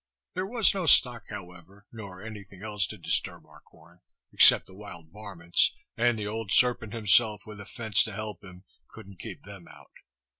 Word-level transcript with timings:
There 0.33 0.47
was 0.47 0.73
no 0.73 0.87
stock, 0.87 1.27
however, 1.29 1.85
nor 1.91 2.23
any 2.23 2.43
thing 2.43 2.63
else 2.63 2.87
to 2.87 2.97
disturb 2.97 3.45
our 3.45 3.59
corn, 3.61 3.99
except 4.33 4.65
the 4.65 4.73
wild 4.73 5.09
varments, 5.11 5.69
and 5.95 6.17
the 6.17 6.25
old 6.25 6.51
serpent 6.51 6.91
himself, 6.95 7.45
with 7.45 7.61
a 7.61 7.65
fence 7.65 8.03
to 8.05 8.13
help 8.13 8.43
him, 8.43 8.63
couldn't 8.87 9.19
keep 9.19 9.43
them 9.43 9.67
out. 9.67 9.91